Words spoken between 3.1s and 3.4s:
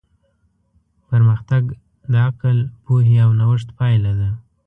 او